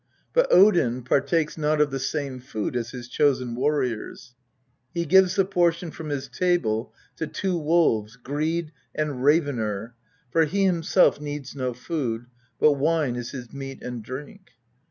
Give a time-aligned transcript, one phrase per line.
[0.33, 4.33] But Odin partakes not of the same food as his Chosen Warriors.
[4.91, 9.93] He gives the portion from his table to two wolves, Greed and Ravener,
[10.31, 12.25] for he himself needs no food,
[12.59, 14.53] but wine is his meat and drink.